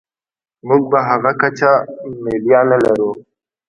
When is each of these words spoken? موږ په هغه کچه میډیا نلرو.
موږ 0.67 0.81
په 0.91 0.99
هغه 1.09 1.31
کچه 1.41 1.71
میډیا 2.23 2.59
نلرو. 2.69 3.09